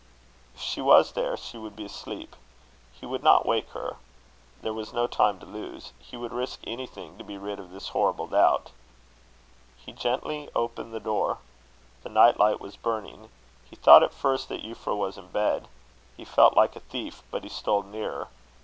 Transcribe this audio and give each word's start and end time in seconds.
If 0.55 0.61
she 0.61 0.81
was 0.81 1.11
there, 1.11 1.37
she 1.37 1.59
would 1.59 1.75
be 1.75 1.85
asleep. 1.85 2.35
He 2.91 3.05
would 3.05 3.21
not 3.21 3.45
wake 3.45 3.69
her. 3.73 3.97
There 4.63 4.73
was 4.73 4.93
no 4.93 5.05
time 5.05 5.39
to 5.39 5.45
lose. 5.45 5.93
He 5.99 6.17
would 6.17 6.33
risk 6.33 6.59
anything, 6.65 7.19
to 7.19 7.23
be 7.23 7.37
rid 7.37 7.59
of 7.59 7.69
this 7.69 7.89
horrible 7.89 8.25
doubt. 8.25 8.71
He 9.77 9.91
gently 9.93 10.49
opened 10.55 10.91
the 10.91 10.99
door. 10.99 11.37
The 12.01 12.09
night 12.09 12.39
light 12.39 12.59
was 12.59 12.77
burning. 12.77 13.29
He 13.69 13.75
thought, 13.75 14.01
at 14.01 14.11
first, 14.11 14.49
that 14.49 14.63
Euphra 14.65 14.97
was 14.97 15.19
in 15.19 15.25
the 15.25 15.29
bed. 15.29 15.67
He 16.17 16.25
felt 16.25 16.57
like 16.57 16.75
a 16.75 16.79
thief, 16.79 17.21
but 17.29 17.43
he 17.43 17.49
stole 17.49 17.83
nearer. 17.83 18.29